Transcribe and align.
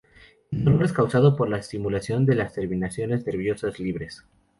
El 0.49 0.63
dolor 0.65 0.85
es 0.85 0.93
causado 0.93 1.35
por 1.35 1.47
la 1.47 1.59
estimulación 1.59 2.25
de 2.25 2.33
las 2.33 2.53
terminaciones 2.55 3.23
nerviosas 3.23 3.77
libres. 3.77 4.25